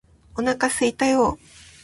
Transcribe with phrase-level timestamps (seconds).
[0.35, 1.05] お腹すいた
[1.37, 1.39] よ！！！！！